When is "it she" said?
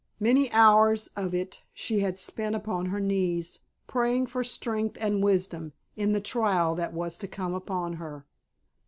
1.35-1.99